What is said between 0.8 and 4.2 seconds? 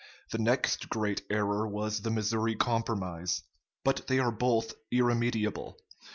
great error was the Missouri Compromise. But they